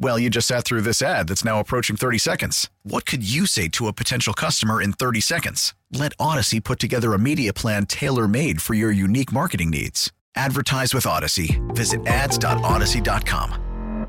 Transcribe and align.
Well, 0.00 0.18
you 0.18 0.30
just 0.30 0.46
sat 0.46 0.64
through 0.64 0.82
this 0.82 1.02
ad 1.02 1.28
that's 1.28 1.44
now 1.44 1.58
approaching 1.58 1.96
30 1.96 2.18
seconds. 2.18 2.70
What 2.84 3.04
could 3.04 3.28
you 3.28 3.46
say 3.46 3.66
to 3.70 3.88
a 3.88 3.92
potential 3.92 4.32
customer 4.32 4.80
in 4.80 4.92
30 4.92 5.20
seconds? 5.20 5.74
Let 5.92 6.16
Audacy 6.18 6.62
put 6.62 6.78
together 6.78 7.14
a 7.14 7.18
media 7.18 7.52
plan 7.52 7.86
tailor 7.86 8.28
made 8.28 8.62
for 8.62 8.74
your 8.74 8.92
unique 8.92 9.32
marketing 9.32 9.70
needs. 9.70 10.12
Advertise 10.36 10.94
with 10.94 11.04
Audacy. 11.04 11.58
Visit 11.74 12.06
ads.audacy.com. 12.06 14.06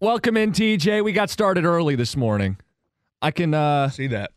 Welcome 0.00 0.36
in, 0.36 0.50
TJ. 0.50 1.04
We 1.04 1.12
got 1.12 1.30
started 1.30 1.64
early 1.64 1.94
this 1.94 2.16
morning. 2.16 2.56
I 3.22 3.30
can 3.30 3.54
uh 3.54 3.90
See 3.90 4.08
that? 4.08 4.32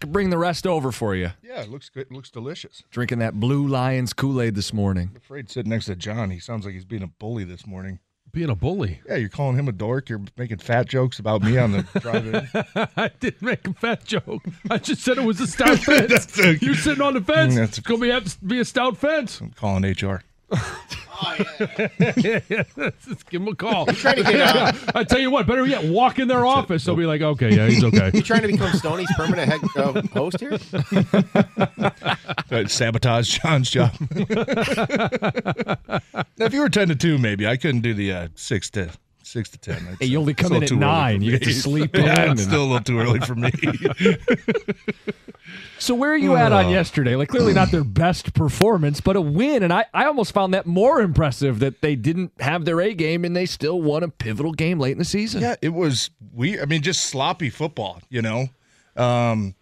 can 0.00 0.10
bring 0.10 0.30
the 0.30 0.38
rest 0.38 0.66
over 0.66 0.90
for 0.90 1.14
you. 1.14 1.30
Yeah, 1.42 1.60
it 1.60 1.68
looks 1.68 1.90
good. 1.90 2.06
It 2.10 2.12
looks 2.12 2.30
delicious. 2.30 2.82
Drinking 2.90 3.18
that 3.18 3.38
Blue 3.38 3.68
Lions 3.68 4.14
Kool 4.14 4.40
Aid 4.40 4.54
this 4.54 4.72
morning. 4.72 5.10
I'm 5.12 5.16
afraid 5.18 5.50
sitting 5.50 5.68
next 5.70 5.84
to 5.84 5.94
John, 5.94 6.30
he 6.30 6.40
sounds 6.40 6.64
like 6.64 6.74
he's 6.74 6.86
being 6.86 7.02
a 7.02 7.06
bully 7.06 7.44
this 7.44 7.66
morning. 7.66 8.00
Being 8.32 8.50
a 8.50 8.54
bully. 8.54 9.00
Yeah, 9.08 9.16
you're 9.16 9.28
calling 9.28 9.58
him 9.58 9.66
a 9.68 9.72
dork. 9.72 10.08
You're 10.08 10.20
making 10.36 10.58
fat 10.58 10.86
jokes 10.88 11.18
about 11.18 11.42
me 11.42 11.58
on 11.58 11.72
the 11.72 11.82
drive 12.00 12.26
in. 12.26 12.48
I 12.96 13.10
didn't 13.18 13.42
make 13.42 13.66
a 13.66 13.72
fat 13.74 14.04
joke. 14.04 14.42
I 14.70 14.78
just 14.78 15.02
said 15.02 15.18
it 15.18 15.24
was 15.24 15.40
a 15.40 15.46
stout 15.48 15.78
fence. 15.80 16.38
A- 16.38 16.56
You're 16.64 16.74
sitting 16.76 17.02
on 17.02 17.14
the 17.14 17.20
fence. 17.20 17.54
That's- 17.54 17.78
it's 17.78 17.86
gonna 17.86 18.00
be 18.00 18.10
have 18.10 18.24
to 18.24 18.44
be 18.44 18.60
a 18.60 18.64
stout 18.64 18.96
fence. 18.96 19.40
I'm 19.40 19.50
calling 19.50 19.82
HR. 19.84 20.22
Just 23.04 23.28
give 23.30 23.42
him 23.42 23.48
a 23.48 23.54
call. 23.54 23.86
I 23.88 25.04
tell 25.06 25.20
you 25.20 25.30
what, 25.30 25.46
better 25.46 25.66
yet, 25.66 25.84
walk 25.84 26.18
in 26.18 26.28
their 26.28 26.46
office. 26.46 26.84
They'll 26.84 26.96
be 26.96 27.06
like, 27.06 27.22
okay, 27.22 27.54
yeah, 27.54 27.68
he's 27.68 27.84
okay. 27.84 28.10
You 28.14 28.22
trying 28.22 28.42
to 28.42 28.48
become 28.48 28.72
Stoney's 28.72 29.12
permanent 29.16 29.50
head 29.50 29.60
uh, 29.76 30.02
host 30.12 30.40
here? 30.40 30.58
Uh, 32.50 32.66
sabotage 32.66 33.38
John's 33.38 33.70
job. 33.70 33.92
now, 34.10 34.26
if 36.38 36.52
you 36.52 36.60
were 36.60 36.68
ten 36.68 36.88
to 36.88 36.96
two, 36.96 37.18
maybe 37.18 37.46
I 37.46 37.56
couldn't 37.56 37.82
do 37.82 37.94
the 37.94 38.12
uh, 38.12 38.28
six 38.34 38.70
to 38.70 38.90
six 39.30 39.48
to 39.50 39.58
ten. 39.58 39.84
That's, 39.84 39.98
Hey, 40.00 40.06
you 40.06 40.18
only 40.18 40.34
come 40.34 40.52
in 40.52 40.62
at 40.62 40.70
nine. 40.72 41.22
You 41.22 41.32
get 41.32 41.42
to 41.44 41.52
sleep 41.54 41.96
yeah, 41.96 42.24
in 42.26 42.32
It's 42.32 42.42
still 42.42 42.62
a 42.62 42.64
little 42.64 42.80
too 42.80 42.98
early 42.98 43.20
for 43.20 43.34
me. 43.34 43.50
So 45.78 45.94
where 45.94 46.12
are 46.12 46.16
you 46.16 46.36
at 46.36 46.52
on 46.52 46.66
Oh. 46.66 46.70
yesterday? 46.70 47.16
Like 47.16 47.28
clearly 47.28 47.54
not 47.54 47.70
their 47.70 47.82
best 47.84 48.34
performance, 48.34 49.00
but 49.00 49.16
a 49.16 49.20
win. 49.20 49.62
And 49.62 49.72
I, 49.72 49.86
I 49.94 50.04
almost 50.04 50.32
found 50.32 50.52
that 50.52 50.66
more 50.66 51.00
impressive 51.00 51.58
that 51.60 51.80
they 51.80 51.96
didn't 51.96 52.32
have 52.38 52.66
their 52.66 52.80
A 52.82 52.92
game 52.92 53.24
and 53.24 53.34
they 53.34 53.46
still 53.46 53.80
won 53.80 54.02
a 54.02 54.08
pivotal 54.08 54.52
game 54.52 54.78
late 54.78 54.92
in 54.92 54.98
the 54.98 55.04
season. 55.06 55.40
Yeah, 55.40 55.56
it 55.62 55.70
was 55.70 56.10
we. 56.34 56.60
I 56.60 56.66
mean, 56.66 56.82
just 56.82 57.04
sloppy 57.04 57.48
football, 57.48 58.02
you 58.10 58.20
know. 58.20 58.48
Um, 58.94 59.54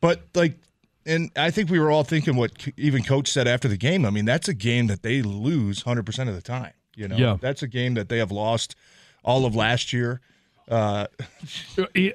but 0.00 0.22
like, 0.34 0.56
and 1.04 1.30
I 1.36 1.50
think 1.50 1.70
we 1.70 1.80
were 1.80 1.90
all 1.90 2.04
thinking 2.04 2.36
what 2.36 2.52
even 2.76 3.02
coach 3.02 3.28
said 3.28 3.48
after 3.48 3.66
the 3.66 3.76
game. 3.76 4.06
I 4.06 4.10
mean, 4.10 4.24
that's 4.24 4.46
a 4.48 4.54
game 4.54 4.86
that 4.86 5.02
they 5.02 5.22
lose 5.22 5.82
hundred 5.82 6.06
percent 6.06 6.28
of 6.28 6.36
the 6.36 6.42
time. 6.42 6.72
You 6.94 7.08
know, 7.08 7.16
Yeah. 7.16 7.36
that's 7.40 7.62
a 7.62 7.68
game 7.68 7.94
that 7.94 8.08
they 8.08 8.18
have 8.18 8.30
lost 8.30 8.76
all 9.24 9.44
of 9.46 9.54
last 9.54 9.92
year. 9.92 10.20
Uh, 10.70 11.06
in 11.94 12.12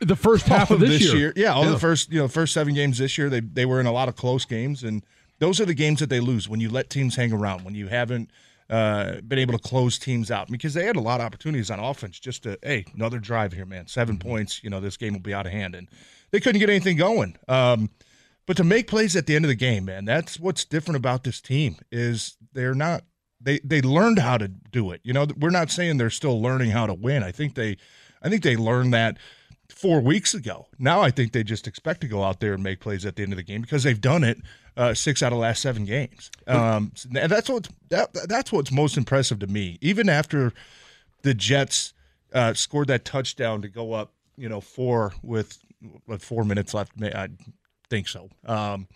the, 0.00 0.16
first 0.18 0.46
half 0.46 0.70
of 0.70 0.78
this, 0.80 1.12
year. 1.12 1.32
yeah, 1.34 1.52
all 1.52 1.64
the 1.68 1.78
first 1.78 2.12
you 2.12 2.20
know 2.20 2.28
first 2.28 2.54
seven 2.54 2.72
games 2.74 2.98
this 2.98 3.18
year, 3.18 3.28
they 3.28 3.40
they 3.40 3.66
were 3.66 3.80
in 3.80 3.86
a 3.86 3.92
lot 3.92 4.08
of 4.08 4.14
close 4.16 4.44
games, 4.44 4.84
and 4.84 5.02
those 5.40 5.60
are 5.60 5.64
the 5.64 5.74
games 5.74 5.98
that 6.00 6.08
they 6.08 6.20
lose 6.20 6.48
when 6.48 6.60
you 6.60 6.70
let 6.70 6.88
teams 6.88 7.16
hang 7.16 7.32
around, 7.32 7.64
when 7.64 7.74
you 7.74 7.88
haven't 7.88 8.30
uh, 8.70 9.20
been 9.22 9.40
able 9.40 9.58
to 9.58 9.58
close 9.58 9.98
teams 9.98 10.30
out, 10.30 10.48
because 10.50 10.72
they 10.74 10.84
had 10.86 10.94
a 10.94 11.00
lot 11.00 11.20
of 11.20 11.26
opportunities 11.26 11.68
on 11.70 11.80
offense. 11.80 12.20
Just 12.20 12.44
to 12.44 12.56
hey, 12.62 12.84
another 12.94 13.18
drive 13.18 13.52
here, 13.52 13.66
man, 13.66 13.88
7 13.88 14.16
Mm-hmm. 14.18 14.28
points. 14.28 14.62
You 14.62 14.70
know 14.70 14.78
this 14.78 14.96
game 14.96 15.12
will 15.12 15.20
be 15.20 15.34
out 15.34 15.46
of 15.46 15.52
hand, 15.52 15.74
and 15.74 15.88
they 16.30 16.38
couldn't 16.38 16.60
get 16.60 16.70
anything 16.70 16.96
going. 16.96 17.36
Um, 17.48 17.90
but 18.46 18.56
to 18.58 18.62
make 18.64 18.86
plays 18.86 19.16
at 19.16 19.26
the 19.26 19.34
end 19.34 19.44
of 19.44 19.48
the 19.48 19.54
game, 19.56 19.86
man, 19.86 20.04
that's 20.04 20.38
what's 20.38 20.64
different 20.64 20.96
about 20.96 21.24
this 21.24 21.40
team 21.40 21.78
is 21.90 22.36
they're 22.52 22.74
not 22.74 23.02
they 23.44 23.60
they 23.62 23.80
learned 23.80 24.18
how 24.18 24.38
to 24.38 24.48
do 24.48 24.90
it. 24.90 25.00
You 25.04 25.12
know, 25.12 25.26
we're 25.38 25.50
not 25.50 25.70
saying 25.70 25.98
they're 25.98 26.10
still 26.10 26.40
learning 26.40 26.70
how 26.70 26.86
to 26.86 26.94
win. 26.94 27.22
I 27.22 27.30
think 27.30 27.54
they 27.54 27.76
I 28.22 28.28
think 28.28 28.42
they 28.42 28.56
learned 28.56 28.92
that 28.94 29.18
four 29.68 30.00
weeks 30.00 30.34
ago. 30.34 30.66
Now 30.78 31.00
I 31.00 31.10
think 31.10 31.32
they 31.32 31.42
just 31.42 31.66
expect 31.66 32.00
to 32.02 32.08
go 32.08 32.22
out 32.22 32.40
there 32.40 32.54
and 32.54 32.62
make 32.62 32.80
plays 32.80 33.04
at 33.04 33.16
the 33.16 33.22
end 33.22 33.32
of 33.32 33.36
the 33.36 33.42
game 33.42 33.60
because 33.60 33.82
they've 33.82 34.00
done 34.00 34.24
it 34.24 34.38
uh, 34.76 34.94
six 34.94 35.22
out 35.22 35.32
of 35.32 35.36
the 35.36 35.42
last 35.42 35.62
seven 35.62 35.84
games. 35.84 36.30
Um, 36.46 36.92
and 37.14 37.30
that's 37.30 37.48
what 37.48 37.68
that, 37.90 38.12
that's 38.28 38.50
what's 38.52 38.72
most 38.72 38.96
impressive 38.96 39.38
to 39.40 39.46
me. 39.46 39.78
Even 39.80 40.08
after 40.08 40.52
the 41.22 41.34
Jets 41.34 41.92
uh, 42.32 42.54
scored 42.54 42.88
that 42.88 43.04
touchdown 43.04 43.62
to 43.62 43.68
go 43.68 43.92
up, 43.92 44.12
you 44.36 44.48
know, 44.48 44.60
four 44.60 45.14
with 45.22 45.58
what 46.06 46.22
four 46.22 46.44
minutes 46.44 46.74
left. 46.74 46.92
I 47.02 47.28
think 47.90 48.08
so. 48.08 48.28
Um, 48.46 48.88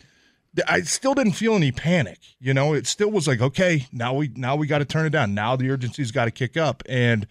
I 0.67 0.81
still 0.83 1.15
didn't 1.15 1.33
feel 1.33 1.55
any 1.55 1.73
panic. 1.73 2.19
You 2.41 2.55
know, 2.55 2.73
it 2.75 2.87
still 2.87 3.11
was 3.11 3.27
like, 3.29 3.41
okay, 3.41 3.87
now 3.93 4.15
we 4.15 4.31
now 4.35 4.57
we 4.57 4.67
got 4.67 4.79
to 4.79 4.85
turn 4.85 5.07
it 5.07 5.11
down. 5.11 5.35
Now 5.35 5.57
the 5.57 5.71
urgency's 5.71 6.11
got 6.13 6.25
to 6.27 6.31
kick 6.31 6.57
up, 6.57 6.83
and 6.89 7.27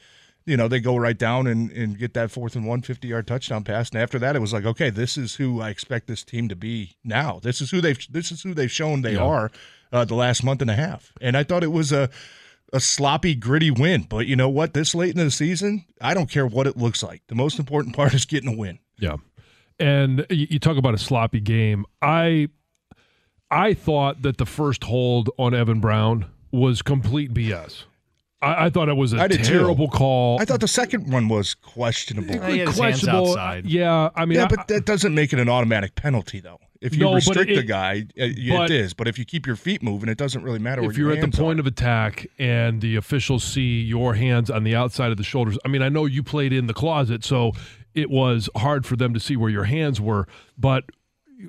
you 0.45 0.55
know 0.55 0.67
they 0.67 0.79
go 0.79 0.95
right 0.97 1.17
down 1.17 1.47
and, 1.47 1.71
and 1.71 1.97
get 1.97 2.13
that 2.13 2.31
fourth 2.31 2.55
and 2.55 2.65
one 2.65 2.81
50 2.81 3.07
yard 3.07 3.27
touchdown 3.27 3.63
pass. 3.63 3.89
And 3.89 4.01
after 4.01 4.19
that, 4.19 4.35
it 4.35 4.39
was 4.39 4.53
like, 4.53 4.65
okay, 4.65 4.89
this 4.89 5.17
is 5.17 5.35
who 5.35 5.61
I 5.61 5.69
expect 5.69 6.07
this 6.07 6.23
team 6.23 6.47
to 6.49 6.55
be 6.55 6.95
now. 7.03 7.39
This 7.41 7.59
is 7.61 7.71
who 7.71 7.81
they've 7.81 7.99
this 8.09 8.31
is 8.31 8.43
who 8.43 8.53
they've 8.53 8.71
shown 8.71 9.01
they 9.01 9.13
Yeah. 9.13 9.23
are 9.23 9.51
uh, 9.91 10.05
the 10.05 10.15
last 10.15 10.43
month 10.43 10.61
and 10.61 10.69
a 10.71 10.75
half. 10.75 11.11
And 11.21 11.35
I 11.35 11.43
thought 11.43 11.63
it 11.63 11.71
was 11.71 11.91
a 11.91 12.09
a 12.73 12.79
sloppy, 12.81 13.33
gritty 13.33 13.71
win. 13.71 14.03
But 14.09 14.27
you 14.27 14.35
know 14.35 14.49
what? 14.49 14.73
This 14.73 14.93
late 14.93 15.11
in 15.17 15.23
the 15.23 15.31
season, 15.31 15.85
I 16.01 16.13
don't 16.13 16.29
care 16.29 16.45
what 16.45 16.67
it 16.67 16.75
looks 16.75 17.01
like. 17.01 17.21
The 17.27 17.35
most 17.35 17.59
important 17.59 17.95
part 17.95 18.13
is 18.13 18.25
getting 18.25 18.53
a 18.53 18.57
win. 18.57 18.79
Yeah. 18.99 19.15
And 19.79 20.25
you, 20.29 20.47
you 20.49 20.59
talk 20.59 20.75
about 20.77 20.93
a 20.93 20.97
sloppy 20.97 21.39
game. 21.39 21.85
I 22.01 22.49
I 23.49 23.73
thought 23.73 24.21
that 24.23 24.37
the 24.37 24.45
first 24.45 24.83
hold 24.85 25.29
on 25.37 25.53
Evan 25.53 25.79
Brown 25.79 26.25
was 26.51 26.81
complete 26.81 27.33
BS. 27.33 27.83
I, 28.41 28.65
I 28.65 28.69
thought 28.69 28.89
it 28.89 28.95
was 28.97 29.13
a 29.13 29.17
I 29.21 29.27
did 29.27 29.43
too. 29.43 29.53
terrible 29.57 29.87
call. 29.89 30.39
I 30.39 30.45
thought 30.45 30.59
the 30.59 30.67
second 30.67 31.11
one 31.11 31.27
was 31.27 31.53
questionable. 31.55 32.33
he 32.33 32.59
had 32.59 32.67
hands 32.67 32.77
questionable. 32.77 33.29
outside. 33.29 33.65
Yeah, 33.65 34.09
I 34.15 34.25
mean, 34.25 34.37
yeah, 34.37 34.45
I- 34.45 34.47
but 34.47 34.67
that 34.67 34.85
doesn't 34.85 35.15
make 35.15 35.33
it 35.33 35.39
an 35.39 35.49
automatic 35.49 35.95
penalty, 35.95 36.39
though. 36.39 36.59
If 36.79 36.93
you 36.93 36.99
No, 36.99 37.15
restrict 37.15 37.49
it- 37.49 37.55
the 37.55 37.63
guy, 37.63 38.01
uh, 38.19 38.25
it 38.25 38.49
but- 38.55 38.69
is. 38.69 38.93
But 38.93 39.07
if 39.07 39.17
you 39.17 39.25
keep 39.25 39.47
your 39.47 39.55
feet 39.55 39.81
moving, 39.81 40.09
it 40.09 40.17
doesn't 40.17 40.43
really 40.43 40.59
matter. 40.59 40.83
if 40.83 40.95
your 40.97 41.07
you're 41.09 41.17
at 41.17 41.31
the 41.31 41.35
point 41.35 41.57
are. 41.57 41.61
of 41.61 41.67
attack 41.67 42.27
and 42.37 42.81
the 42.81 42.95
officials 42.97 43.43
see 43.43 43.81
your 43.81 44.13
hands 44.13 44.51
on 44.51 44.63
the 44.63 44.75
outside 44.75 45.09
of 45.09 45.17
the 45.17 45.23
shoulders, 45.23 45.57
I 45.65 45.69
mean, 45.69 45.81
I 45.81 45.89
know 45.89 46.05
you 46.05 46.21
played 46.21 46.53
in 46.53 46.67
the 46.67 46.75
closet, 46.75 47.23
so 47.23 47.53
it 47.95 48.11
was 48.11 48.47
hard 48.57 48.85
for 48.85 48.95
them 48.95 49.15
to 49.15 49.19
see 49.19 49.35
where 49.35 49.49
your 49.49 49.63
hands 49.63 49.99
were. 49.99 50.27
But 50.55 50.83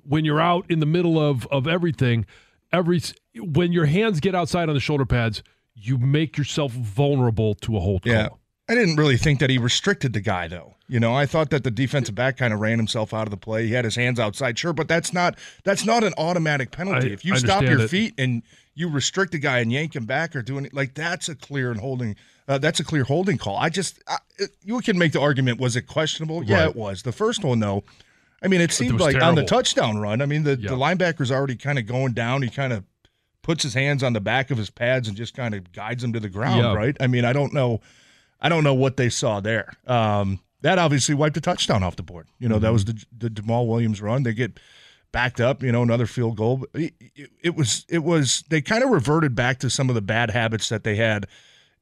when 0.04 0.24
you're 0.24 0.40
out 0.40 0.66
in 0.70 0.80
the 0.80 0.86
middle 0.86 1.18
of 1.18 1.46
of 1.46 1.66
everything, 1.66 2.26
every 2.72 3.00
when 3.36 3.72
your 3.72 3.86
hands 3.86 4.20
get 4.20 4.34
outside 4.34 4.68
on 4.68 4.74
the 4.74 4.80
shoulder 4.80 5.06
pads, 5.06 5.42
you 5.74 5.98
make 5.98 6.36
yourself 6.36 6.72
vulnerable 6.72 7.54
to 7.56 7.76
a 7.76 7.80
hold 7.80 8.04
yeah, 8.04 8.28
call. 8.28 8.40
I 8.68 8.74
didn't 8.74 8.96
really 8.96 9.16
think 9.16 9.40
that 9.40 9.50
he 9.50 9.58
restricted 9.58 10.12
the 10.12 10.20
guy, 10.20 10.48
though. 10.48 10.74
You 10.88 11.00
know, 11.00 11.14
I 11.14 11.26
thought 11.26 11.50
that 11.50 11.64
the 11.64 11.70
defensive 11.70 12.14
back 12.14 12.38
kind 12.38 12.52
of 12.52 12.60
ran 12.60 12.78
himself 12.78 13.12
out 13.12 13.26
of 13.26 13.30
the 13.30 13.36
play. 13.36 13.66
He 13.66 13.72
had 13.72 13.84
his 13.84 13.96
hands 13.96 14.18
outside, 14.18 14.58
sure, 14.58 14.72
but 14.72 14.88
that's 14.88 15.12
not 15.12 15.38
that's 15.64 15.84
not 15.84 16.02
an 16.04 16.14
automatic 16.18 16.70
penalty. 16.70 17.10
I- 17.10 17.12
if 17.12 17.24
you 17.24 17.36
stop 17.36 17.62
your 17.62 17.80
it. 17.80 17.88
feet 17.88 18.14
and 18.18 18.42
you 18.74 18.88
restrict 18.88 19.32
the 19.32 19.38
guy 19.38 19.58
and 19.58 19.72
yank 19.72 19.96
him 19.96 20.06
back 20.06 20.36
or 20.36 20.42
doing 20.42 20.64
it 20.64 20.72
like 20.72 20.94
that's 20.94 21.28
a 21.28 21.34
clear 21.34 21.70
and 21.70 21.80
holding. 21.80 22.16
Uh, 22.46 22.56
that's 22.56 22.80
a 22.80 22.84
clear 22.84 23.04
holding 23.04 23.36
call. 23.36 23.56
I 23.58 23.68
just 23.68 24.02
I, 24.08 24.18
you 24.64 24.80
can 24.80 24.98
make 24.98 25.12
the 25.12 25.20
argument 25.20 25.60
was 25.60 25.76
it 25.76 25.82
questionable? 25.82 26.42
Yeah, 26.42 26.66
it 26.66 26.76
was. 26.76 27.02
The 27.02 27.12
first 27.12 27.44
one 27.44 27.60
though. 27.60 27.84
I 28.42 28.48
mean, 28.48 28.60
it 28.60 28.72
seemed 28.72 28.92
was 28.92 29.02
like 29.02 29.22
on 29.22 29.34
the 29.34 29.44
touchdown 29.44 29.98
run. 29.98 30.22
I 30.22 30.26
mean, 30.26 30.44
the, 30.44 30.50
Yeah. 30.60 30.70
the 30.70 30.76
linebacker's 30.76 31.30
already 31.32 31.56
kind 31.56 31.78
of 31.78 31.86
going 31.86 32.12
down. 32.12 32.42
He 32.42 32.48
kind 32.50 32.72
of 32.72 32.84
puts 33.42 33.62
his 33.62 33.74
hands 33.74 34.02
on 34.02 34.12
the 34.12 34.20
back 34.20 34.50
of 34.50 34.58
his 34.58 34.70
pads 34.70 35.08
and 35.08 35.16
just 35.16 35.34
kind 35.34 35.54
of 35.54 35.72
guides 35.72 36.04
him 36.04 36.12
to 36.12 36.20
the 36.20 36.28
ground, 36.28 36.60
Yeah. 36.60 36.74
right? 36.74 36.96
I 37.00 37.06
mean, 37.06 37.24
I 37.24 37.32
don't 37.32 37.52
know, 37.52 37.80
I 38.40 38.48
don't 38.48 38.62
know 38.62 38.74
what 38.74 38.96
they 38.96 39.08
saw 39.08 39.40
there. 39.40 39.72
Um, 39.86 40.40
that 40.60 40.78
obviously 40.78 41.14
wiped 41.14 41.36
a 41.36 41.40
touchdown 41.40 41.82
off 41.82 41.96
the 41.96 42.02
board. 42.02 42.26
You 42.38 42.48
know, 42.48 42.58
that 42.58 42.72
was 42.72 42.84
the 42.84 43.02
the 43.16 43.30
Jamaal 43.30 43.66
Williams 43.66 44.00
run. 44.02 44.24
They 44.24 44.34
get 44.34 44.58
backed 45.12 45.40
up, 45.40 45.62
you 45.62 45.70
know, 45.72 45.82
another 45.82 46.06
field 46.06 46.36
goal. 46.36 46.66
It, 46.74 46.94
it, 47.14 47.30
it 47.42 47.54
was 47.56 47.86
it 47.88 48.02
was 48.04 48.44
they 48.50 48.60
kind 48.60 48.82
of 48.84 48.90
reverted 48.90 49.34
back 49.34 49.58
to 49.60 49.70
some 49.70 49.88
of 49.88 49.94
the 49.94 50.02
bad 50.02 50.30
habits 50.30 50.68
that 50.68 50.82
they 50.84 50.96
had 50.96 51.26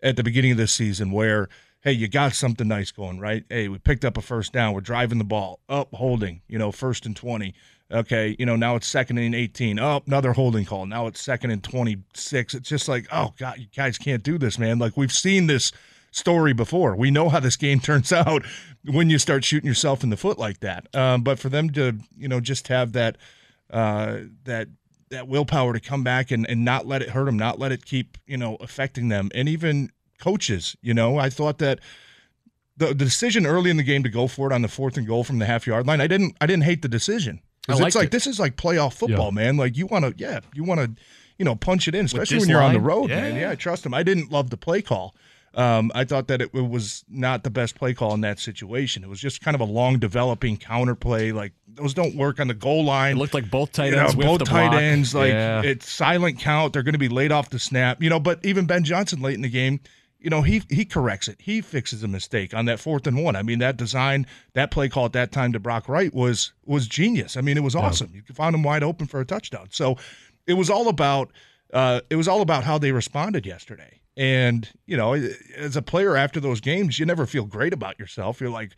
at 0.03 0.17
the 0.17 0.23
beginning 0.23 0.53
of 0.53 0.57
this 0.59 0.73
season, 0.73 1.11
where 1.11 1.49
hey, 1.87 1.93
you 1.93 2.09
got 2.09 2.33
something 2.33 2.67
nice 2.67 2.91
going, 2.91 3.21
right? 3.21 3.45
Hey, 3.49 3.69
we 3.69 3.79
picked 3.79 4.05
up 4.05 4.17
a 4.19 4.21
first 4.21 4.53
down. 4.53 4.75
We're 4.75 4.81
driving 4.81 5.19
the 5.19 5.25
ball 5.25 5.61
up, 5.69 5.95
holding. 5.95 6.43
You 6.49 6.59
know, 6.59 6.73
first 6.73 7.07
and 7.07 7.15
twenty. 7.15 7.55
Okay, 7.93 8.35
you 8.41 8.45
know 8.45 8.57
now 8.57 8.75
it's 8.75 8.89
second 8.89 9.19
and 9.19 9.35
eighteen. 9.35 9.79
Oh, 9.79 10.03
another 10.05 10.33
holding 10.33 10.65
call. 10.65 10.85
Now 10.87 11.07
it's 11.07 11.23
second 11.23 11.53
and 11.53 11.63
twenty 11.63 11.99
six. 12.13 12.55
It's 12.55 12.69
just 12.69 12.89
like, 12.89 13.07
oh 13.13 13.33
god, 13.39 13.59
you 13.59 13.67
guys 13.75 13.99
can't 13.99 14.25
do 14.25 14.37
this, 14.37 14.59
man. 14.59 14.81
Like 14.81 14.97
we've 14.97 15.13
seen 15.13 15.47
this 15.47 15.71
story 16.11 16.53
before. 16.53 16.97
We 16.97 17.13
know 17.13 17.29
how 17.29 17.39
this 17.39 17.57
game 17.57 17.79
turns 17.81 18.13
out 18.13 18.45
when 18.85 19.09
you 19.09 19.21
start 19.21 19.45
shooting 19.45 19.69
yourself 19.69 20.03
in 20.03 20.11
the 20.11 20.17
foot 20.17 20.39
like 20.39 20.59
that. 20.61 20.93
Um, 20.95 21.23
but 21.23 21.39
for 21.39 21.49
them 21.49 21.71
to, 21.71 21.97
you 22.19 22.27
know, 22.27 22.41
just 22.41 22.67
have 22.67 22.93
that 22.95 23.17
uh, 23.71 24.19
that 24.43 24.69
that 25.11 25.29
willpower 25.29 25.73
to 25.73 25.79
come 25.79 26.03
back 26.03 26.33
and, 26.33 26.49
and 26.51 26.65
not 26.65 26.85
let 26.85 27.01
it 27.01 27.11
hurt 27.11 27.27
them, 27.27 27.37
not 27.37 27.61
let 27.61 27.71
it 27.71 27.85
keep, 27.85 28.19
you 28.27 28.37
know, 28.37 28.57
affecting 28.57 29.09
them. 29.09 29.31
And 29.37 29.49
even 29.49 29.93
coaches, 30.19 30.77
you 30.83 30.95
know, 30.95 31.19
I 31.19 31.31
thought 31.31 31.59
that 31.59 31.81
the, 32.77 32.89
the 32.89 32.95
decision 32.95 33.47
early 33.47 33.71
in 33.71 33.77
the 33.77 33.83
game 33.83 34.03
to 34.03 34.09
go 34.09 34.27
for 34.27 34.51
it 34.51 34.55
on 34.55 34.63
the 34.63 34.69
fourth 34.69 34.97
and 34.97 35.07
goal 35.07 35.25
from 35.25 35.39
the 35.39 35.47
half 35.47 35.67
yard 35.67 35.87
line, 35.87 36.01
I 36.01 36.07
didn't 36.07 36.37
I 36.41 36.47
didn't 36.47 36.65
hate 36.65 36.83
the 36.83 36.89
decision. 36.89 37.41
Because 37.67 37.81
it's 37.81 37.97
like 37.97 38.07
it. 38.07 38.11
this 38.13 38.27
is 38.27 38.39
like 38.39 38.57
playoff 38.57 38.93
football, 38.95 39.27
yeah. 39.33 39.43
man. 39.45 39.57
Like 39.57 39.77
you 39.77 39.87
want 39.87 40.05
to, 40.05 40.15
yeah, 40.17 40.39
you 40.55 40.63
want 40.63 40.81
to, 40.81 41.03
you 41.39 41.45
know, 41.45 41.57
punch 41.57 41.89
it 41.89 41.95
in, 41.97 42.05
especially 42.05 42.39
when 42.39 42.49
you're 42.49 42.63
on 42.63 42.73
the 42.75 42.81
road, 42.81 43.11
Yeah. 43.11 43.23
man. 43.23 43.37
Yeah, 43.41 43.51
I 43.51 43.55
trust 43.57 43.85
him. 43.85 43.93
I 43.93 44.03
didn't 44.05 44.31
love 44.31 44.51
the 44.51 44.57
play 44.57 44.83
call. 44.83 45.15
Um, 45.55 45.91
I 45.95 46.05
thought 46.05 46.29
that 46.29 46.43
it, 46.43 46.51
it 46.53 46.69
was 46.69 47.03
not 47.09 47.43
the 47.43 47.49
best 47.51 47.77
play 47.77 47.95
call 47.95 48.13
in 48.13 48.21
that 48.21 48.39
situation. 48.39 49.03
It 49.03 49.09
was 49.09 49.19
just 49.19 49.41
kind 49.41 49.55
of 49.55 49.61
a 49.63 49.65
long 49.65 49.99
developing 49.99 50.59
counter 50.59 50.95
play. 50.95 51.33
Like 51.33 51.55
those 51.67 51.95
don't 51.95 52.15
work 52.15 52.39
on 52.41 52.49
the 52.49 52.55
goal 52.55 52.85
line. 52.85 53.17
It 53.17 53.19
looked 53.19 53.33
like 53.35 53.51
both 53.51 53.73
tight 53.73 53.87
You 53.87 53.93
know, 53.97 54.03
ends 54.03 54.15
both 54.15 54.45
tight 54.45 54.69
block. 54.69 54.83
ends, 54.83 55.15
like 55.15 55.33
Yeah. 55.33 55.63
it's 55.65 55.91
silent 55.91 56.39
count. 56.39 56.75
They're 56.75 56.83
going 56.83 56.93
to 56.93 56.99
be 56.99 57.09
laid 57.09 57.33
off 57.33 57.49
the 57.51 57.59
snap, 57.59 58.03
you 58.03 58.11
know. 58.11 58.21
But 58.21 58.45
even 58.45 58.67
Ben 58.67 58.85
Johnson 58.85 59.23
late 59.23 59.35
in 59.35 59.41
the 59.43 59.49
game, 59.49 59.81
you 60.27 60.31
know, 60.31 60.43
he 60.43 60.61
he 60.69 60.85
corrects 60.85 61.29
it. 61.29 61.37
He 61.39 61.61
fixes 61.61 62.03
a 62.03 62.09
mistake 62.09 62.53
on 62.53 62.65
that 62.65 62.81
fourth 62.81 63.07
and 63.07 63.23
one. 63.23 63.37
I 63.37 63.45
mean, 63.45 63.61
that 63.61 63.77
design, 63.77 64.27
that 64.55 64.73
play 64.73 64.89
call 64.89 65.05
at 65.05 65.13
that 65.13 65.31
time 65.31 65.53
to 65.53 65.61
Brock 65.61 65.89
Wright 65.89 66.13
was 66.13 66.53
was 66.65 66.89
genius. 66.89 67.37
I 67.37 67.43
mean, 67.43 67.57
it 67.57 67.63
was 67.63 67.77
awesome. 67.77 68.11
You 68.13 68.23
found 68.35 68.57
him 68.57 68.65
wide 68.65 68.83
open 68.83 69.07
for 69.07 69.21
a 69.21 69.25
touchdown. 69.25 69.69
So 69.71 69.99
it 70.45 70.55
was 70.55 70.69
all 70.69 70.89
about 70.89 71.31
uh, 71.73 72.01
it 72.11 72.17
was 72.17 72.27
all 72.27 72.41
about 72.41 72.65
how 72.65 72.77
they 72.77 72.91
responded 72.91 73.47
yesterday. 73.47 74.01
And 74.17 74.69
you 74.85 74.97
know, 74.97 75.15
as 75.55 75.77
a 75.77 75.83
player 75.83 76.17
after 76.17 76.41
those 76.41 76.61
games, 76.61 76.99
you 76.99 77.07
never 77.07 77.25
feel 77.25 77.45
great 77.45 77.73
about 77.73 77.97
yourself. 77.97 78.41
You're 78.41 78.51
like, 78.51 78.73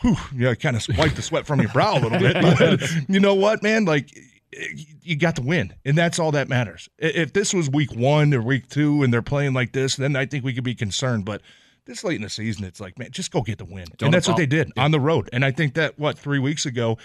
whew, 0.00 0.16
you 0.34 0.46
know, 0.46 0.54
kind 0.56 0.74
of 0.74 0.84
wipe 0.98 1.14
the 1.14 1.22
sweat 1.22 1.46
from 1.46 1.60
your 1.60 1.70
brow 1.70 1.96
a 1.96 2.00
little 2.00 2.18
bit. 2.18 2.36
But 2.58 3.08
you 3.08 3.20
know 3.20 3.36
what, 3.36 3.62
man? 3.62 3.84
Like, 3.84 4.10
you 5.02 5.16
got 5.16 5.36
to 5.36 5.42
win, 5.42 5.74
and 5.84 5.96
that's 5.96 6.18
all 6.18 6.32
that 6.32 6.48
matters. 6.48 6.88
If 6.98 7.32
this 7.32 7.54
was 7.54 7.70
week 7.70 7.94
one 7.94 8.32
or 8.34 8.42
week 8.42 8.68
two, 8.68 9.02
and 9.02 9.12
they're 9.12 9.22
playing 9.22 9.54
like 9.54 9.72
this, 9.72 9.96
then 9.96 10.16
I 10.16 10.26
think 10.26 10.44
we 10.44 10.52
could 10.52 10.64
be 10.64 10.74
concerned. 10.74 11.24
But 11.24 11.42
this 11.86 12.04
late 12.04 12.16
in 12.16 12.22
the 12.22 12.30
season, 12.30 12.64
it's 12.64 12.80
like, 12.80 12.98
man, 12.98 13.10
just 13.10 13.30
go 13.30 13.42
get 13.42 13.58
the 13.58 13.64
win, 13.64 13.86
Don't 13.96 14.08
and 14.08 14.14
that's 14.14 14.28
what 14.28 14.36
they 14.36 14.46
did 14.46 14.70
on 14.76 14.90
the 14.90 15.00
road. 15.00 15.28
And 15.32 15.44
I 15.44 15.50
think 15.50 15.74
that 15.74 15.98
what 15.98 16.18
three 16.18 16.38
weeks 16.38 16.66
ago. 16.66 16.98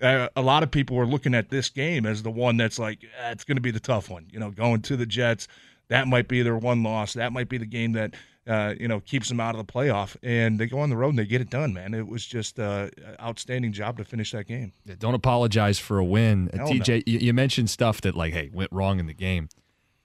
Uh, 0.00 0.28
a 0.34 0.42
lot 0.42 0.64
of 0.64 0.70
people 0.70 0.96
were 0.96 1.06
looking 1.06 1.32
at 1.32 1.48
this 1.48 1.68
game 1.68 2.06
as 2.06 2.24
the 2.24 2.30
one 2.30 2.56
that's 2.56 2.76
like 2.76 3.04
"Ah, 3.22 3.30
it's 3.30 3.44
going 3.44 3.56
to 3.56 3.60
be 3.62 3.70
the 3.70 3.78
tough 3.78 4.10
one. 4.10 4.26
You 4.32 4.40
know, 4.40 4.50
going 4.50 4.82
to 4.82 4.96
the 4.96 5.06
Jets, 5.06 5.46
that 5.88 6.08
might 6.08 6.26
be 6.26 6.42
their 6.42 6.56
one 6.56 6.82
loss. 6.82 7.12
That 7.12 7.32
might 7.32 7.48
be 7.48 7.58
the 7.58 7.66
game 7.66 7.92
that 7.92 8.14
uh, 8.46 8.74
you 8.78 8.88
know 8.88 9.00
keeps 9.00 9.28
them 9.28 9.40
out 9.40 9.54
of 9.54 9.64
the 9.66 9.72
playoff. 9.72 10.16
And 10.22 10.58
they 10.58 10.66
go 10.66 10.78
on 10.80 10.90
the 10.90 10.96
road 10.96 11.10
and 11.10 11.18
they 11.18 11.26
get 11.26 11.40
it 11.40 11.50
done, 11.50 11.72
man. 11.72 11.94
It 11.94 12.06
was 12.06 12.24
just 12.26 12.58
uh, 12.58 12.88
an 12.98 13.16
outstanding 13.20 13.72
job 13.72 13.98
to 13.98 14.04
finish 14.04 14.32
that 14.32 14.46
game. 14.46 14.72
Yeah, 14.84 14.94
Don't 14.98 15.14
apologize 15.14 15.78
for 15.78 15.98
a 15.98 16.04
win. 16.04 16.50
Uh, 16.52 16.58
Hell 16.58 16.68
TJ, 16.68 17.04
you, 17.06 17.18
you 17.18 17.32
mentioned 17.32 17.70
stuff 17.70 18.00
that 18.02 18.14
like, 18.14 18.32
hey, 18.32 18.50
went 18.52 18.72
wrong 18.72 18.98
in 18.98 19.06
the 19.06 19.14
game. 19.14 19.48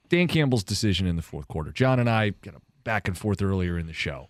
Dan 0.10 0.28
Campbell's 0.28 0.63
decision 0.63 1.06
in 1.07 1.16
the 1.16 1.22
fourth 1.22 1.48
quarter. 1.48 1.72
John 1.72 2.00
and 2.00 2.10
I 2.10 2.31
kind 2.42 2.56
of 2.56 2.62
back 2.84 3.07
and 3.07 3.18
forth 3.18 3.42
earlier 3.42 3.78
in 3.78 3.88
the 3.88 3.94
show. 3.94 4.30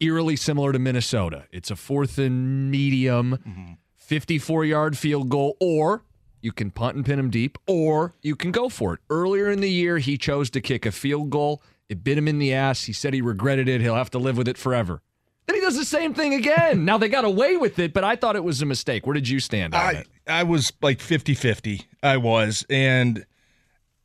Eerily 0.00 0.34
similar 0.34 0.72
to 0.72 0.78
Minnesota. 0.80 1.44
It's 1.52 1.70
a 1.70 1.76
fourth 1.76 2.18
and 2.18 2.70
medium, 2.70 3.78
54 3.94 4.64
yard 4.64 4.98
field 4.98 5.28
goal, 5.28 5.56
or 5.60 6.02
you 6.40 6.50
can 6.52 6.70
punt 6.70 6.96
and 6.96 7.06
pin 7.06 7.18
him 7.18 7.30
deep, 7.30 7.56
or 7.66 8.14
you 8.20 8.34
can 8.36 8.50
go 8.50 8.68
for 8.68 8.94
it. 8.94 9.00
Earlier 9.08 9.50
in 9.50 9.60
the 9.60 9.70
year, 9.70 9.98
he 9.98 10.18
chose 10.18 10.50
to 10.50 10.60
kick 10.60 10.84
a 10.84 10.90
field 10.92 11.30
goal. 11.30 11.62
It 11.88 12.02
bit 12.02 12.16
him 12.16 12.28
in 12.28 12.38
the 12.38 12.52
ass. 12.54 12.84
He 12.84 12.92
said 12.92 13.14
he 13.14 13.20
regretted 13.20 13.68
it. 13.68 13.80
He'll 13.80 13.94
have 13.94 14.10
to 14.10 14.18
live 14.18 14.36
with 14.36 14.48
it 14.48 14.56
forever. 14.56 15.02
Then 15.46 15.56
he 15.56 15.60
does 15.60 15.76
the 15.76 15.84
same 15.84 16.14
thing 16.14 16.32
again. 16.32 16.84
now 16.84 16.96
they 16.96 17.08
got 17.08 17.24
away 17.24 17.56
with 17.56 17.78
it, 17.78 17.92
but 17.92 18.02
I 18.02 18.16
thought 18.16 18.36
it 18.36 18.44
was 18.44 18.62
a 18.62 18.66
mistake. 18.66 19.06
Where 19.06 19.14
did 19.14 19.28
you 19.28 19.40
stand 19.40 19.74
on 19.74 19.80
I, 19.80 19.92
it? 20.00 20.08
I 20.26 20.42
was 20.42 20.72
like 20.80 21.00
50 21.00 21.34
50. 21.34 21.82
I 22.02 22.16
was. 22.16 22.64
And 22.70 23.26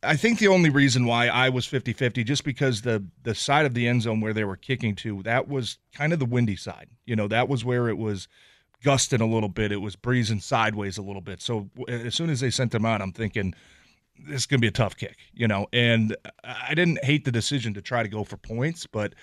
I 0.02 0.16
think 0.16 0.38
the 0.38 0.48
only 0.48 0.68
reason 0.68 1.06
why 1.06 1.28
I 1.28 1.48
was 1.48 1.66
50 1.66 1.92
50, 1.94 2.24
just 2.24 2.44
because 2.44 2.82
the, 2.82 3.04
the 3.22 3.34
side 3.34 3.64
of 3.64 3.72
the 3.72 3.88
end 3.88 4.02
zone 4.02 4.20
where 4.20 4.34
they 4.34 4.44
were 4.44 4.56
kicking 4.56 4.94
to, 4.96 5.22
that 5.22 5.48
was 5.48 5.78
kind 5.94 6.12
of 6.12 6.18
the 6.18 6.26
windy 6.26 6.56
side. 6.56 6.88
You 7.06 7.16
know, 7.16 7.28
that 7.28 7.48
was 7.48 7.64
where 7.64 7.88
it 7.88 7.96
was 7.96 8.28
gusting 8.82 9.20
a 9.20 9.26
little 9.26 9.48
bit. 9.48 9.72
It 9.72 9.80
was 9.80 9.96
breezing 9.96 10.40
sideways 10.40 10.98
a 10.98 11.02
little 11.02 11.22
bit. 11.22 11.40
So 11.40 11.70
as 11.88 12.14
soon 12.14 12.30
as 12.30 12.40
they 12.40 12.50
sent 12.50 12.72
them 12.72 12.84
out, 12.84 13.00
I'm 13.00 13.12
thinking, 13.12 13.54
this 14.26 14.42
is 14.42 14.46
going 14.46 14.58
to 14.58 14.62
be 14.62 14.68
a 14.68 14.72
tough 14.72 14.96
kick, 14.96 15.16
you 15.32 15.48
know. 15.48 15.66
And 15.72 16.16
I 16.44 16.74
didn't 16.74 17.04
hate 17.04 17.24
the 17.24 17.32
decision 17.32 17.74
to 17.74 17.82
try 17.82 18.02
to 18.02 18.08
go 18.08 18.24
for 18.24 18.36
points, 18.36 18.86
but 18.86 19.14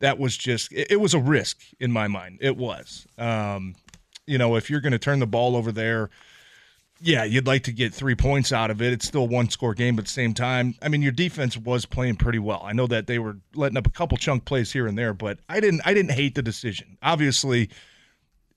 that 0.00 0.18
was 0.18 0.36
just 0.36 0.72
it, 0.72 0.92
it 0.92 0.96
was 0.96 1.14
a 1.14 1.18
risk 1.18 1.60
in 1.80 1.92
my 1.92 2.08
mind. 2.08 2.38
It 2.40 2.56
was, 2.56 3.06
um, 3.18 3.74
you 4.26 4.38
know, 4.38 4.56
if 4.56 4.70
you're 4.70 4.80
going 4.80 4.92
to 4.92 4.98
turn 4.98 5.18
the 5.18 5.26
ball 5.26 5.56
over 5.56 5.72
there, 5.72 6.10
yeah, 7.00 7.24
you'd 7.24 7.46
like 7.46 7.62
to 7.64 7.72
get 7.72 7.94
three 7.94 8.14
points 8.14 8.52
out 8.52 8.70
of 8.70 8.82
it. 8.82 8.92
It's 8.92 9.06
still 9.06 9.28
one 9.28 9.48
score 9.50 9.74
game, 9.74 9.96
but 9.96 10.02
at 10.02 10.06
the 10.06 10.12
same 10.12 10.34
time, 10.34 10.74
I 10.82 10.88
mean, 10.88 11.02
your 11.02 11.12
defense 11.12 11.56
was 11.56 11.86
playing 11.86 12.16
pretty 12.16 12.40
well. 12.40 12.60
I 12.64 12.72
know 12.72 12.86
that 12.88 13.06
they 13.06 13.18
were 13.18 13.38
letting 13.54 13.76
up 13.78 13.86
a 13.86 13.90
couple 13.90 14.18
chunk 14.18 14.44
plays 14.44 14.72
here 14.72 14.86
and 14.86 14.98
there, 14.98 15.14
but 15.14 15.38
I 15.48 15.60
didn't 15.60 15.82
I 15.84 15.94
didn't 15.94 16.12
hate 16.12 16.34
the 16.34 16.42
decision. 16.42 16.98
Obviously, 17.02 17.70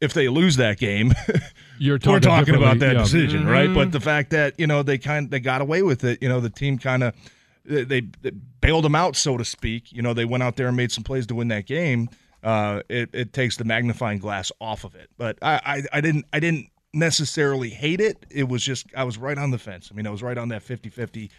if 0.02 0.14
they 0.14 0.28
lose 0.28 0.58
that 0.58 0.78
game, 0.78 1.14
You're 1.78 1.96
we're 1.96 2.00
talking 2.00 2.22
talking 2.22 2.56
about 2.56 2.80
that 2.80 2.96
yeah. 2.96 3.04
decision, 3.04 3.48
right? 3.48 3.74
But 3.74 3.92
the 3.92 4.00
fact 4.00 4.32
that 4.32 4.60
you 4.60 4.68
know 4.68 4.84
they 4.84 4.98
kind 4.98 5.32
they 5.32 5.40
got 5.40 5.62
away 5.62 5.84
with 5.84 6.04
it, 6.04 6.22
you 6.22 6.28
know, 6.28 6.40
the 6.40 6.50
team 6.50 6.78
kind 6.78 7.04
of 7.04 7.16
they, 7.64 8.02
they 8.02 8.32
bailed 8.60 8.84
them 8.84 8.96
out, 8.96 9.16
so 9.16 9.38
to 9.38 9.46
speak. 9.46 9.92
You 9.92 10.02
know, 10.02 10.14
they 10.14 10.26
went 10.26 10.44
out 10.44 10.56
there 10.58 10.68
and 10.68 10.76
made 10.76 10.92
some 10.92 11.04
plays 11.04 11.28
to 11.28 11.36
win 11.36 11.48
that 11.50 11.66
game. 11.66 12.10
Uh, 12.44 12.82
it, 12.90 13.10
it 13.14 13.34
takes 13.34 13.58
the 13.58 13.64
magnifying 13.64 14.18
glass 14.18 14.52
off 14.60 14.84
of 14.84 14.96
it, 14.96 15.10
but 15.18 15.38
I, 15.44 15.62
I 15.64 15.84
I 15.98 16.02
didn't 16.02 16.26
I 16.34 16.40
didn't 16.40 16.70
necessarily 16.94 17.70
hate 17.70 18.02
it. 18.02 18.26
It 18.30 18.50
was 18.50 18.64
just 18.64 18.88
I 18.96 19.04
was 19.04 19.18
right 19.18 19.38
on 19.38 19.52
the 19.52 19.60
fence. 19.60 19.90
I 19.92 19.96
mean, 19.96 20.08
I 20.08 20.10
was 20.10 20.24
right 20.24 20.38
on 20.38 20.50
that 20.50 20.64
50-50. 20.64 21.30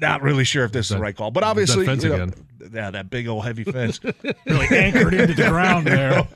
Not 0.00 0.22
really 0.22 0.44
sure 0.44 0.64
if 0.64 0.72
this 0.72 0.86
is 0.86 0.96
the 0.96 1.02
right 1.02 1.14
call, 1.14 1.30
but 1.30 1.40
that 1.40 1.46
obviously, 1.48 1.84
fence 1.84 2.02
you 2.02 2.08
know, 2.08 2.14
again. 2.16 2.34
yeah, 2.72 2.90
that 2.90 3.10
big 3.10 3.28
old 3.28 3.44
heavy 3.44 3.64
fence. 3.64 4.00
really 4.46 4.66
anchored 4.70 5.12
into 5.12 5.34
the 5.34 5.48
ground 5.48 5.86
there. 5.86 6.26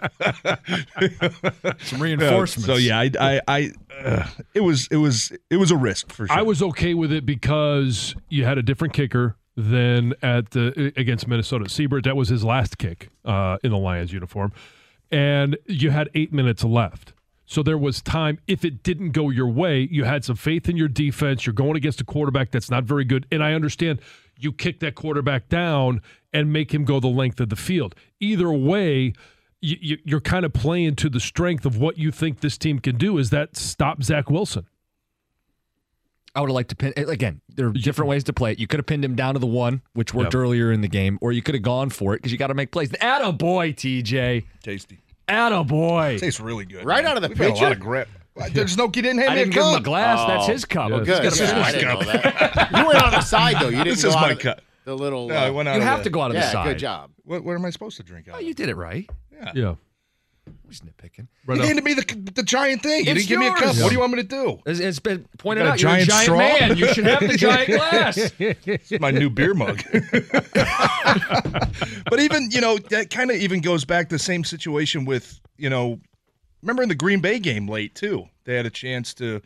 Some 1.78 1.98
No, 1.98 2.04
reinforcements. 2.04 2.66
So 2.66 2.76
yeah, 2.76 3.00
I, 3.00 3.10
I, 3.18 3.40
I 3.48 3.72
uh, 4.04 4.26
it 4.52 4.60
was, 4.60 4.86
it 4.90 4.96
was, 4.96 5.32
it 5.48 5.56
was 5.56 5.70
a 5.70 5.76
risk 5.76 6.12
for 6.12 6.26
sure. 6.26 6.36
I 6.36 6.42
was 6.42 6.62
okay 6.62 6.92
with 6.92 7.10
it 7.10 7.24
because 7.24 8.14
you 8.28 8.44
had 8.44 8.58
a 8.58 8.62
different 8.62 8.92
kicker 8.92 9.36
than 9.56 10.12
at 10.20 10.50
the 10.50 10.92
against 10.96 11.26
Minnesota. 11.26 11.64
Seibert, 11.64 12.04
that 12.04 12.16
was 12.16 12.28
his 12.28 12.44
last 12.44 12.76
kick 12.76 13.08
uh, 13.24 13.56
in 13.64 13.70
the 13.70 13.78
Lions 13.78 14.12
uniform, 14.12 14.52
and 15.10 15.56
you 15.66 15.90
had 15.90 16.10
eight 16.14 16.34
minutes 16.34 16.64
left. 16.64 17.13
So 17.46 17.62
there 17.62 17.76
was 17.78 18.00
time. 18.00 18.38
If 18.46 18.64
it 18.64 18.82
didn't 18.82 19.10
go 19.10 19.28
your 19.30 19.48
way, 19.48 19.86
you 19.90 20.04
had 20.04 20.24
some 20.24 20.36
faith 20.36 20.68
in 20.68 20.76
your 20.76 20.88
defense. 20.88 21.44
You're 21.44 21.52
going 21.52 21.76
against 21.76 22.00
a 22.00 22.04
quarterback 22.04 22.50
that's 22.50 22.70
not 22.70 22.84
very 22.84 23.04
good, 23.04 23.26
and 23.30 23.42
I 23.44 23.52
understand 23.52 24.00
you 24.38 24.50
kick 24.52 24.80
that 24.80 24.94
quarterback 24.94 25.48
down 25.48 26.00
and 26.32 26.52
make 26.52 26.72
him 26.72 26.84
go 26.84 27.00
the 27.00 27.08
length 27.08 27.40
of 27.40 27.48
the 27.50 27.56
field. 27.56 27.94
Either 28.20 28.50
way. 28.52 29.12
You, 29.60 29.76
you- 29.80 29.98
you're 30.04 30.20
kind 30.20 30.44
of 30.44 30.52
playing 30.52 30.96
to 30.96 31.08
the 31.08 31.20
strength 31.20 31.64
of 31.64 31.78
what 31.78 31.96
you 31.96 32.10
think 32.10 32.40
this 32.40 32.58
team 32.58 32.80
can 32.80 32.98
do. 32.98 33.16
Is 33.16 33.30
that 33.30 33.56
stop 33.56 34.02
Zach 34.02 34.28
Wilson? 34.28 34.66
I 36.34 36.40
would 36.42 36.50
have 36.50 36.54
liked 36.54 36.68
to 36.70 36.76
pin 36.76 36.92
again. 36.96 37.40
There 37.48 37.68
are 37.68 37.72
different 37.72 38.10
ways 38.10 38.24
to 38.24 38.34
play 38.34 38.52
it. 38.52 38.58
You 38.58 38.66
could 38.66 38.78
have 38.78 38.86
pinned 38.86 39.04
him 39.06 39.14
down 39.14 39.34
to 39.34 39.40
the 39.40 39.46
one, 39.46 39.80
which 39.94 40.12
worked 40.12 40.34
earlier 40.34 40.70
in 40.70 40.82
the 40.82 40.88
game, 40.88 41.16
or 41.22 41.32
you 41.32 41.40
could 41.40 41.54
have 41.54 41.62
gone 41.62 41.88
for 41.88 42.12
it 42.12 42.18
because 42.18 42.30
you 42.30 42.36
got 42.36 42.48
to 42.48 42.54
make 42.54 42.72
plays. 42.72 42.92
Atta 43.00 43.32
boy, 43.32 43.72
TJ. 43.72 44.44
tasty. 44.62 44.98
Atta 45.28 45.64
boy. 45.64 46.18
Tastes 46.18 46.40
really 46.40 46.64
good. 46.64 46.84
Right 46.84 47.02
man. 47.04 47.12
out 47.12 47.16
of 47.16 47.22
the 47.22 47.28
We've 47.30 47.38
got 47.38 47.50
a 47.58 47.62
lot 47.62 47.72
of 47.72 47.80
grip. 47.80 48.08
There's 48.52 48.76
no. 48.76 48.84
You 48.86 48.90
didn't 48.90 49.18
hand 49.18 49.30
I 49.30 49.34
me 49.34 49.40
didn't 49.44 49.52
a 49.52 49.54
give 49.54 49.62
him 49.64 49.70
a 49.70 49.74
cup. 49.76 49.84
glass. 49.84 50.26
That's 50.28 50.48
Oh. 50.48 50.52
his 50.52 50.64
cup. 50.64 50.90
Yes. 50.90 51.06
Good. 51.06 51.22
This 51.22 51.40
is 51.40 51.52
my 51.52 51.72
cup. 51.72 52.70
You 52.76 52.86
went 52.86 53.02
on 53.02 53.12
the 53.12 53.20
side 53.20 53.56
though. 53.60 53.68
You 53.68 53.76
didn't 53.84 53.88
This 53.94 54.02
go 54.02 54.08
is 54.10 54.14
out 54.16 54.20
my 54.22 54.30
of 54.32 54.36
the, 54.38 54.42
cup. 54.42 54.60
the 54.84 54.96
little. 54.96 55.28
No, 55.28 55.34
I 55.36 55.48
uh, 55.48 55.52
went 55.52 55.68
out 55.68 55.76
You 55.76 55.82
of 55.82 55.86
have 55.86 55.98
the- 56.00 56.04
to 56.04 56.10
go 56.10 56.20
out 56.20 56.30
of 56.30 56.34
the 56.34 56.40
yeah, 56.40 56.50
side. 56.52 56.64
good 56.66 56.78
job. 56.78 57.10
What, 57.24 57.44
what 57.44 57.54
am 57.54 57.64
I 57.64 57.70
supposed 57.70 57.96
to 57.98 58.02
drink 58.02 58.28
out? 58.28 58.34
Oh, 58.34 58.38
of? 58.38 58.44
you 58.44 58.52
did 58.54 58.68
it 58.68 58.76
right. 58.76 59.08
Yeah. 59.32 59.52
Yeah. 59.54 59.74
He's 60.68 60.80
nitpicking. 60.80 61.28
Right 61.46 61.56
you 61.56 61.62
off- 61.62 61.66
handed 61.68 61.84
me 61.84 61.94
the 61.94 62.30
the 62.34 62.42
giant 62.42 62.82
thing. 62.82 63.04
You 63.04 63.12
It's 63.12 63.26
didn't 63.26 63.28
give 63.28 63.38
me 63.40 63.46
a 63.46 63.52
cup. 63.52 63.62
yours. 63.64 63.82
What 63.82 63.88
do 63.90 63.94
you 63.94 64.00
want 64.00 64.12
me 64.12 64.22
to 64.22 64.28
do? 64.28 64.58
It's, 64.66 64.80
it's 64.80 64.98
been 64.98 65.26
pointed 65.38 65.62
got 65.64 65.68
a 65.68 65.72
out. 65.72 65.80
You're 65.80 65.90
a 65.90 66.04
giant 66.04 66.08
giant 66.10 66.24
straw? 66.24 66.38
man. 66.38 66.76
You 66.76 66.94
should 66.94 67.06
have 67.06 67.20
the 67.20 67.36
giant 67.36 67.68
glass. 67.76 68.18
It's 68.38 69.00
my 69.00 69.10
new 69.10 69.30
beer 69.30 69.54
mug. 69.54 69.82
but 72.10 72.20
even 72.20 72.50
you 72.50 72.60
know 72.60 72.78
that 72.90 73.08
kind 73.10 73.30
of 73.30 73.36
even 73.36 73.60
goes 73.60 73.84
back 73.84 74.08
to 74.08 74.14
the 74.14 74.18
same 74.18 74.44
situation 74.44 75.04
with 75.04 75.40
you 75.56 75.70
know, 75.70 76.00
remember 76.62 76.82
in 76.82 76.88
the 76.88 76.94
Green 76.94 77.20
Bay 77.20 77.38
game 77.38 77.68
late 77.68 77.94
too. 77.94 78.24
They 78.44 78.56
had 78.56 78.66
a 78.66 78.70
chance 78.70 79.14
to, 79.14 79.40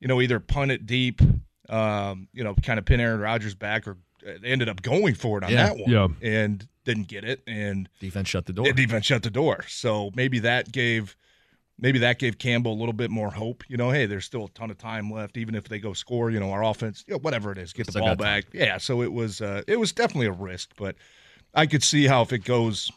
you 0.00 0.08
know, 0.08 0.20
either 0.22 0.40
punt 0.40 0.70
it 0.72 0.86
deep, 0.86 1.20
um, 1.68 2.28
you 2.32 2.42
know, 2.42 2.54
kind 2.54 2.78
of 2.78 2.84
pin 2.86 2.98
Aaron 3.00 3.20
Rodgers 3.20 3.54
back, 3.54 3.86
or 3.86 3.98
uh, 4.26 4.32
they 4.42 4.48
ended 4.48 4.68
up 4.70 4.80
going 4.82 5.14
for 5.14 5.38
it 5.38 5.44
on 5.44 5.50
Yeah. 5.50 5.66
that 5.66 5.76
one. 5.78 5.90
Yeah. 5.90 6.08
And 6.22 6.66
didn't 6.84 7.08
get 7.08 7.24
it, 7.24 7.42
and 7.46 7.88
defense 8.00 8.28
shut 8.28 8.46
the 8.46 8.52
door. 8.52 8.72
Defense 8.72 9.06
shut 9.06 9.22
the 9.22 9.30
door. 9.30 9.64
So 9.68 10.10
maybe 10.14 10.38
that 10.40 10.72
gave 10.72 11.16
maybe 11.78 11.98
that 12.00 12.18
gave 12.18 12.38
Campbell 12.38 12.72
a 12.72 12.78
little 12.78 12.92
bit 12.92 13.10
more 13.10 13.30
hope. 13.30 13.64
You 13.68 13.76
know, 13.76 13.90
hey, 13.90 14.06
there's 14.06 14.24
still 14.24 14.44
a 14.44 14.48
ton 14.50 14.70
of 14.70 14.78
time 14.78 15.10
left, 15.10 15.36
even 15.36 15.54
if 15.54 15.68
they 15.68 15.78
go 15.78 15.92
score. 15.92 16.30
You 16.30 16.40
know, 16.40 16.50
our 16.50 16.64
offense, 16.64 17.04
you 17.06 17.14
know, 17.14 17.18
whatever 17.18 17.52
it 17.52 17.58
is, 17.58 17.72
get 17.72 17.86
the 17.86 17.98
ball 17.98 18.08
got 18.08 18.18
time. 18.18 18.40
back. 18.42 18.44
Yeah. 18.52 18.78
So 18.78 19.02
it 19.02 19.12
was 19.12 19.40
uh, 19.40 19.62
it 19.66 19.78
was 19.78 19.92
definitely 19.92 20.26
a 20.26 20.32
risk, 20.32 20.70
but 20.76 20.96
I 21.54 21.66
could 21.66 21.82
see 21.82 22.06
how 22.06 22.22
if 22.22 22.32
it 22.32 22.44
goes 22.44 22.90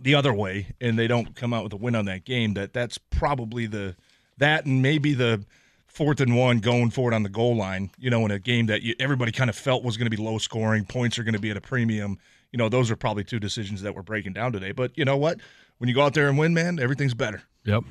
the 0.00 0.14
other 0.14 0.32
way 0.32 0.68
and 0.80 0.98
they 0.98 1.06
don't 1.06 1.34
come 1.36 1.52
out 1.52 1.64
with 1.64 1.72
a 1.72 1.76
win 1.76 1.94
on 1.94 2.06
that 2.06 2.24
game, 2.24 2.54
that 2.54 2.72
that's 2.72 2.98
probably 2.98 3.66
the 3.66 3.96
that 4.38 4.66
and 4.66 4.82
maybe 4.82 5.14
the 5.14 5.44
fourth 5.86 6.20
and 6.20 6.36
one 6.36 6.58
going 6.58 6.90
for 6.90 7.12
it 7.12 7.14
on 7.14 7.22
the 7.22 7.28
goal 7.28 7.56
line. 7.56 7.90
You 7.98 8.10
know, 8.10 8.24
in 8.24 8.30
a 8.30 8.38
game 8.38 8.66
that 8.66 8.82
you, 8.82 8.94
everybody 8.98 9.32
kind 9.32 9.50
of 9.50 9.56
felt 9.56 9.84
was 9.84 9.96
going 9.96 10.10
to 10.10 10.16
be 10.16 10.22
low 10.22 10.38
scoring, 10.38 10.84
points 10.84 11.18
are 11.18 11.24
going 11.24 11.34
to 11.34 11.40
be 11.40 11.50
at 11.50 11.56
a 11.56 11.60
premium. 11.60 12.18
You 12.52 12.58
know, 12.58 12.68
those 12.68 12.90
are 12.90 12.96
probably 12.96 13.24
two 13.24 13.40
decisions 13.40 13.82
that 13.82 13.94
we're 13.94 14.02
breaking 14.02 14.34
down 14.34 14.52
today. 14.52 14.72
But 14.72 14.96
you 14.96 15.04
know 15.04 15.16
what? 15.16 15.40
When 15.78 15.88
you 15.88 15.94
go 15.94 16.02
out 16.02 16.14
there 16.14 16.28
and 16.28 16.38
win, 16.38 16.54
man, 16.54 16.78
everything's 16.78 17.14
better. 17.14 17.42
Yep. 17.64 17.84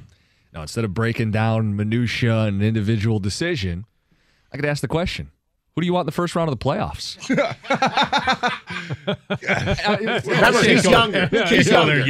Now, 0.53 0.61
instead 0.61 0.85
of 0.85 0.93
breaking 0.93 1.31
down 1.31 1.75
minutia 1.75 2.41
and 2.41 2.61
individual 2.61 3.19
decision, 3.19 3.85
I 4.53 4.57
could 4.57 4.65
ask 4.65 4.81
the 4.81 4.87
question: 4.87 5.31
Who 5.75 5.81
do 5.81 5.85
you 5.85 5.93
want 5.93 6.03
in 6.03 6.07
the 6.07 6.11
first 6.11 6.35
round 6.35 6.51
of 6.51 6.59
the 6.59 6.63
playoffs? 6.65 7.17
Remember, 10.27 10.63
he's 10.63 10.83
younger. 10.85 11.27
He's 11.47 11.69
younger. 11.69 12.03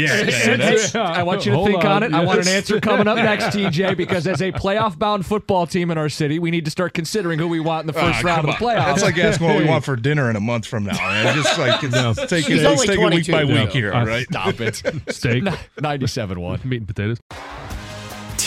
I 1.00 1.22
want 1.22 1.46
you 1.46 1.52
to 1.52 1.58
Hold 1.58 1.68
think 1.68 1.86
on, 1.86 1.92
on. 1.92 2.04
it. 2.04 2.12
I 2.14 2.24
want 2.24 2.40
an 2.42 2.48
answer 2.48 2.82
coming 2.82 3.08
up 3.08 3.18
next, 3.18 3.46
TJ, 3.56 3.96
because 3.98 4.26
as 4.26 4.42
a 4.42 4.52
playoff-bound 4.52 5.28
football 5.28 5.68
team 5.68 5.92
in 5.92 6.00
our 6.00 6.10
city, 6.10 6.40
we 6.40 6.50
need 6.50 6.66
to 6.66 6.72
start 6.72 6.96
considering 6.96 7.38
who 7.38 7.48
we 7.48 7.60
want 7.60 7.82
in 7.82 7.88
the 7.88 7.94
first 7.94 8.24
Ah, 8.26 8.28
round 8.28 8.50
of 8.50 8.58
the 8.58 8.66
playoffs. 8.66 8.86
That's 8.86 9.04
like 9.04 9.18
asking 9.20 9.48
what 9.48 9.58
we 9.58 9.66
want 9.66 9.86
for 9.86 9.96
dinner 9.96 10.32
in 10.32 10.36
a 10.36 10.40
month 10.42 10.66
from 10.66 10.86
now. 10.86 10.94
Man. 10.98 11.36
Just 11.36 11.60
like 11.60 11.84
it's, 11.84 12.20
take 12.32 12.46
it, 12.50 12.54
He's 12.54 12.64
it's 12.64 12.66
only 12.66 12.88
take 12.88 12.98
it 13.00 13.14
week 13.14 13.28
by 13.32 13.44
Yeah. 13.44 13.64
week 13.66 13.74
here, 13.74 13.94
all 13.94 14.08
right? 14.08 14.26
Stop 14.26 14.60
it. 14.60 14.82
Steak, 15.10 15.44
Ninety-seven 15.80 16.40
one. 16.40 16.60
meat 16.64 16.78
and 16.78 16.88
potatoes. 16.88 17.20